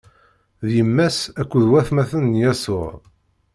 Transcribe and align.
D 0.67 0.67
yemma-s 0.77 1.19
akked 1.41 1.63
watmaten 1.71 2.23
n 2.31 2.39
Yasuɛ. 2.41 2.91